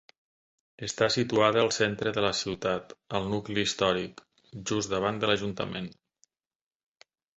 Està 0.85 1.09
situada 1.15 1.59
al 1.63 1.69
centre 1.75 2.13
de 2.15 2.23
la 2.25 2.31
ciutat, 2.39 2.95
al 3.19 3.29
nucli 3.35 3.67
històric, 3.67 4.25
just 4.73 4.93
davant 4.95 5.21
de 5.25 5.31
l'ajuntament. 5.33 5.91